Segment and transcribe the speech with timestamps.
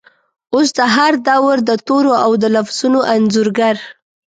[0.53, 3.75] اوس د هردور دتورو ،اودلفظونو انځورګر،